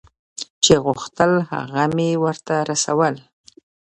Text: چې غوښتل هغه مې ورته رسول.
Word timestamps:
چې 0.63 0.73
غوښتل 0.85 1.31
هغه 1.51 1.83
مې 1.95 2.09
ورته 2.23 2.55
رسول. 2.69 3.15